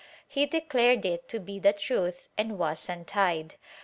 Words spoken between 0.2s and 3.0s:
He declared it to be the truth and was